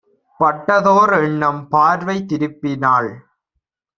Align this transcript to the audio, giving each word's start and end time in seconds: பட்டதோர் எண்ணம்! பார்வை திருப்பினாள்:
பட்டதோர் 0.39 1.13
எண்ணம்! 1.17 1.59
பார்வை 1.69 2.17
திருப்பினாள்: 2.25 3.11